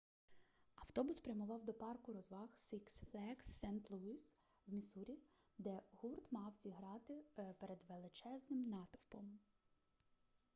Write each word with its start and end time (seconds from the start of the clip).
автобус 0.75 1.19
прямував 1.19 1.65
до 1.65 1.73
парку 1.73 2.13
розваг 2.13 2.49
сикс 2.55 3.01
флеґс 3.03 3.47
сент-луїс 3.63 4.33
в 4.67 4.73
міссурі 4.73 5.17
де 5.57 5.81
гурт 5.91 6.31
мав 6.31 6.55
зіграти 6.55 7.23
перед 7.59 7.83
величезним 7.89 8.69
натовпом 8.69 9.39